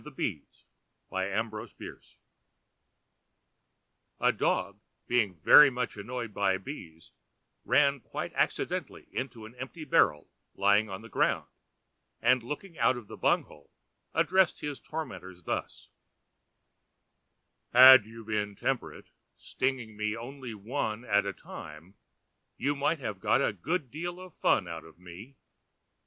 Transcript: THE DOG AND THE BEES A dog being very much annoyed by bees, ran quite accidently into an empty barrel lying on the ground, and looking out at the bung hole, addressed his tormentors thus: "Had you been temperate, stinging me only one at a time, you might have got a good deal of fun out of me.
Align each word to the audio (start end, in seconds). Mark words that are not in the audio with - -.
THE 0.03 0.09
DOG 0.09 0.19
AND 1.11 1.51
THE 1.51 1.71
BEES 1.77 2.15
A 4.19 4.31
dog 4.31 4.79
being 5.05 5.35
very 5.39 5.69
much 5.69 5.95
annoyed 5.95 6.33
by 6.33 6.57
bees, 6.57 7.11
ran 7.63 7.99
quite 7.99 8.33
accidently 8.33 9.07
into 9.11 9.45
an 9.45 9.53
empty 9.59 9.83
barrel 9.85 10.31
lying 10.55 10.89
on 10.89 11.03
the 11.03 11.07
ground, 11.07 11.45
and 12.19 12.41
looking 12.41 12.79
out 12.79 12.97
at 12.97 13.07
the 13.09 13.15
bung 13.15 13.43
hole, 13.43 13.69
addressed 14.15 14.61
his 14.61 14.79
tormentors 14.81 15.43
thus: 15.43 15.89
"Had 17.71 18.05
you 18.07 18.25
been 18.25 18.55
temperate, 18.55 19.11
stinging 19.37 19.95
me 19.95 20.17
only 20.17 20.55
one 20.55 21.05
at 21.05 21.27
a 21.27 21.31
time, 21.33 21.93
you 22.57 22.75
might 22.75 22.97
have 22.97 23.19
got 23.19 23.39
a 23.45 23.53
good 23.53 23.91
deal 23.91 24.19
of 24.19 24.33
fun 24.33 24.67
out 24.67 24.83
of 24.83 24.97
me. 24.97 25.35